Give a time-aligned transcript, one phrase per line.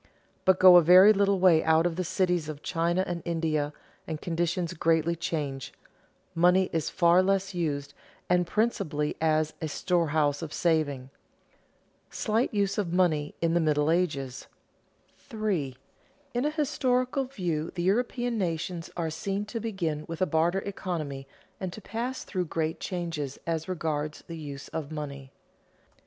[0.45, 3.71] But go a very little way out of the cities of China and India,
[4.07, 5.73] and conditions greatly change;
[6.33, 7.93] money is far less used
[8.27, 11.11] and principally as a storehouse of saving.
[12.09, 14.47] [Sidenote: Slight use of money in the Middle Ages]
[15.19, 15.77] 3.
[16.33, 21.27] _In a historical view the European nations are seen to begin with a barter economy
[21.59, 25.31] and to pass through great changes as regards the use of money.